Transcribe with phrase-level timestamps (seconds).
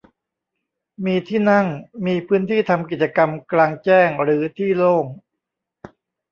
[1.05, 1.67] มีที่นั่ง
[2.05, 5.05] มีพื้นที่ทำกิจกรรมกลางแจ้งหรือที่โล่ง